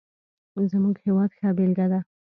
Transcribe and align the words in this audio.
زموږ 0.71 0.95
هېواد 1.05 1.31
ښه 1.37 1.49
بېلګه 1.57 1.85
ده. 1.91 1.99